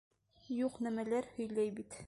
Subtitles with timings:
[0.61, 1.99] Юҡ нәмәләр һөйләй бит.